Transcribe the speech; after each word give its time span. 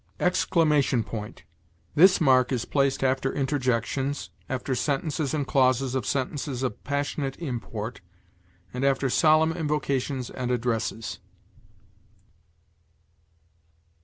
EXCLAMATION 0.19 1.03
POINT. 1.03 1.43
This 1.93 2.19
mark 2.19 2.51
is 2.51 2.65
placed 2.65 3.03
after 3.03 3.31
interjections, 3.31 4.31
after 4.49 4.73
sentences 4.73 5.31
and 5.35 5.45
clauses 5.45 5.93
of 5.93 6.07
sentences 6.07 6.63
of 6.63 6.83
passionate 6.83 7.37
import, 7.37 8.01
and 8.73 8.83
after 8.83 9.11
solemn 9.11 9.51
invocations 9.53 10.31
and 10.31 10.49
addresses. 10.49 11.19